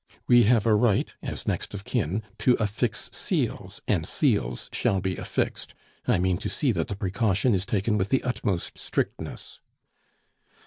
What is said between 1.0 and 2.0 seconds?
as next of